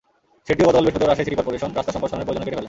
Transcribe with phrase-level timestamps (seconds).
[0.47, 2.59] সেটিও গতকাল বৃহস্পতিবার রাজশাহী সিটি করপোরেশন রাস্তা সম্প্রসারণের প্রয়োজনে কেটে ফেলে।